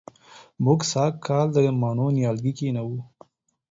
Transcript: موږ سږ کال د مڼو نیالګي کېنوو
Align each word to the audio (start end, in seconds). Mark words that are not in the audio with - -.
موږ 0.63 0.79
سږ 0.91 1.13
کال 1.25 1.47
د 1.55 1.57
مڼو 1.81 2.07
نیالګي 2.17 2.53
کېنوو 2.59 2.99